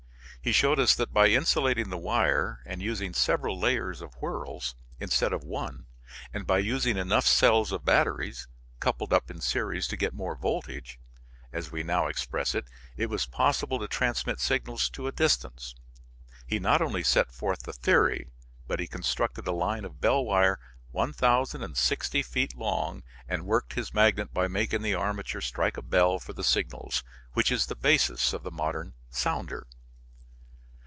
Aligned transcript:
He 0.43 0.51
showed 0.51 0.79
us 0.79 0.95
that 0.95 1.13
by 1.13 1.27
insulating 1.27 1.91
the 1.91 1.99
wire 1.99 2.61
and 2.65 2.81
using 2.81 3.13
several 3.13 3.59
layers 3.59 4.01
of 4.01 4.15
whirls, 4.15 4.73
instead 4.99 5.33
of 5.33 5.43
one, 5.43 5.85
and 6.33 6.47
by 6.47 6.57
using 6.57 6.97
enough 6.97 7.27
cells 7.27 7.71
of 7.71 7.85
battery 7.85 8.33
coupled 8.79 9.13
up 9.13 9.29
in 9.29 9.39
series 9.39 9.85
to 9.89 9.97
get 9.97 10.15
more 10.15 10.33
voltage, 10.35 10.99
as 11.53 11.71
we 11.71 11.83
now 11.83 12.07
express 12.07 12.55
it, 12.55 12.65
it 12.97 13.05
was 13.07 13.27
possible 13.27 13.77
to 13.77 13.87
transmit 13.87 14.39
signals 14.39 14.89
to 14.89 15.05
a 15.05 15.11
distance. 15.11 15.75
He 16.47 16.57
not 16.57 16.81
only 16.81 17.03
set 17.03 17.31
forth 17.31 17.61
the 17.61 17.73
theory, 17.73 18.31
but 18.65 18.79
he 18.79 18.87
constructed 18.87 19.45
a 19.45 19.51
line 19.51 19.85
of 19.85 20.01
bell 20.01 20.25
wire 20.25 20.59
1060 20.89 22.23
feet 22.23 22.55
long 22.55 23.03
and 23.27 23.45
worked 23.45 23.73
his 23.73 23.93
magnet 23.93 24.33
by 24.33 24.47
making 24.47 24.81
the 24.81 24.95
armature 24.95 25.39
strike 25.39 25.77
a 25.77 25.83
bell 25.83 26.17
for 26.17 26.33
the 26.33 26.43
signals, 26.43 27.03
which 27.33 27.51
is 27.51 27.67
the 27.67 27.75
basis 27.75 28.33
of 28.33 28.41
the 28.41 28.49
modern 28.49 28.95
"sounder." 29.11 29.67